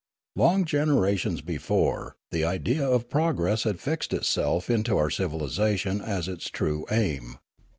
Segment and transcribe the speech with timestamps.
[0.35, 6.49] Long generations before, the idea of progress had fixed itself into our civilisation as its
[6.49, 7.37] true aim.